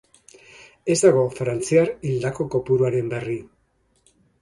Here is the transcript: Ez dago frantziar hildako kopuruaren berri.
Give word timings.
Ez 0.93 0.95
dago 1.03 1.27
frantziar 1.41 1.93
hildako 2.09 2.51
kopuruaren 2.57 3.15
berri. 3.15 3.41